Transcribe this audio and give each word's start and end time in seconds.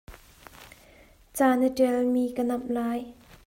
Ca 1.35 1.47
na 1.59 1.69
ṭialmi 1.77 2.23
ka 2.35 2.43
namh 2.47 2.69
lai. 2.75 3.01